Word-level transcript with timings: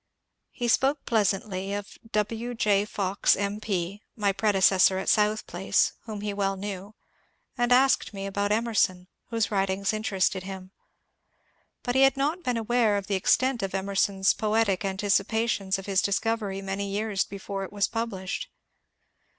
He 0.49 0.67
spoke 0.67 1.05
pleasantly 1.05 1.75
of 1.75 1.99
W. 2.11 2.55
J. 2.55 2.85
Fox 2.85 3.35
M. 3.35 3.59
P., 3.59 4.01
my 4.15 4.33
prede 4.33 4.63
cessor 4.63 4.97
at 4.99 5.09
South 5.09 5.45
Place 5.45 5.93
(whom 6.05 6.21
he 6.21 6.33
well 6.33 6.57
knew), 6.57 6.95
and 7.55 7.71
asked 7.71 8.11
me 8.11 8.25
about 8.25 8.51
Emerson, 8.51 9.05
whose 9.29 9.51
writings 9.51 9.93
interested 9.93 10.41
him. 10.41 10.71
But 11.83 11.93
he 11.93 12.01
had 12.01 12.17
not 12.17 12.41
been 12.41 12.57
aware 12.57 12.97
of 12.97 13.05
the 13.05 13.13
extent 13.15 13.61
of 13.61 13.75
Emerson's 13.75 14.33
poetic 14.33 14.79
anticipa 14.83 15.47
tions 15.47 15.77
of 15.77 15.85
his 15.85 16.01
discovery 16.01 16.63
many 16.63 16.89
years 16.89 17.23
before 17.23 17.63
it 17.63 17.71
was 17.71 17.87
published. 17.87 18.49